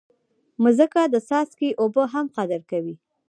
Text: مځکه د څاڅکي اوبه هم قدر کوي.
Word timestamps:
مځکه 0.63 1.01
د 1.13 1.15
څاڅکي 1.27 1.69
اوبه 1.81 2.03
هم 2.13 2.25
قدر 2.37 2.61
کوي. 2.71 2.95